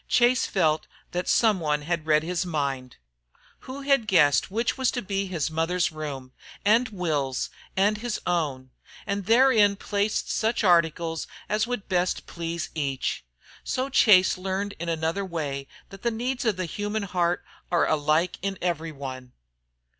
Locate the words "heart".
17.03-17.45